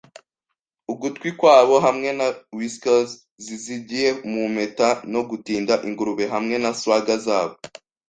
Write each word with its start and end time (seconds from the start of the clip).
ugutwi 0.91 1.29
kwabo, 1.39 1.75
hamwe 1.85 2.09
na 2.19 2.27
whiskers 2.57 3.11
zizingiye 3.43 4.09
mu 4.31 4.43
mpeta, 4.53 4.89
no 5.13 5.21
gutinda 5.29 5.73
ingurube, 5.87 6.25
hamwe 6.33 6.55
na 6.63 6.69
swagger 6.79 7.19
zabo, 7.27 7.55